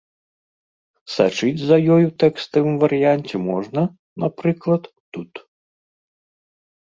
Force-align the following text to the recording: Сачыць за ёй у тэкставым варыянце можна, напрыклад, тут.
Сачыць 1.15 1.65
за 1.71 1.77
ёй 1.95 2.03
у 2.09 2.13
тэкставым 2.23 2.75
варыянце 2.85 3.35
можна, 3.49 3.81
напрыклад, 4.23 4.83
тут. 5.17 5.31